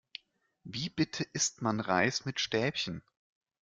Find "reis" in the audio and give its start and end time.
1.79-2.25